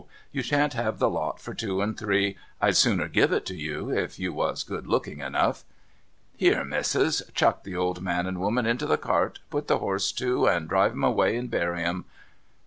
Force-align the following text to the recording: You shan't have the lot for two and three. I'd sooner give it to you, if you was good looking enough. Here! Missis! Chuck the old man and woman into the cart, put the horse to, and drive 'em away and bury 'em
You 0.31 0.41
shan't 0.41 0.73
have 0.73 0.97
the 0.97 1.07
lot 1.11 1.39
for 1.39 1.53
two 1.53 1.79
and 1.79 1.95
three. 1.95 2.35
I'd 2.59 2.75
sooner 2.75 3.07
give 3.07 3.31
it 3.31 3.45
to 3.45 3.55
you, 3.55 3.91
if 3.91 4.17
you 4.17 4.33
was 4.33 4.63
good 4.63 4.87
looking 4.87 5.19
enough. 5.19 5.63
Here! 6.35 6.65
Missis! 6.65 7.21
Chuck 7.35 7.63
the 7.63 7.75
old 7.75 8.01
man 8.01 8.25
and 8.25 8.39
woman 8.39 8.65
into 8.65 8.87
the 8.87 8.97
cart, 8.97 9.41
put 9.51 9.67
the 9.67 9.77
horse 9.77 10.11
to, 10.13 10.47
and 10.47 10.67
drive 10.67 10.93
'em 10.93 11.03
away 11.03 11.37
and 11.37 11.51
bury 11.51 11.83
'em 11.83 12.05